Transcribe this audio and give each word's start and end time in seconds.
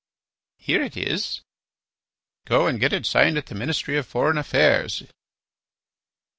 "Here 0.57 0.81
it 0.81 0.97
is." 0.97 1.41
"Go 2.47 2.65
and 2.65 2.79
get 2.79 2.91
it 2.91 3.05
signed 3.05 3.37
at 3.37 3.45
the 3.45 3.53
Ministry 3.53 3.97
of 3.97 4.07
Foreign 4.07 4.39
Affairs." 4.39 5.03